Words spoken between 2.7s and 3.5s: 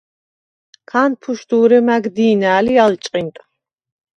ი ალ ჭყინტ.